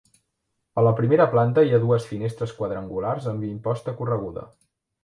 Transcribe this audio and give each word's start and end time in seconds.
A 0.81 0.83
la 0.87 0.93
primera 0.99 1.27
planta 1.35 1.65
hi 1.67 1.75
ha 1.75 1.81
dues 1.85 2.09
finestres 2.15 2.57
quadrangulars 2.63 3.33
amb 3.35 3.49
imposta 3.53 3.97
correguda. 4.03 4.51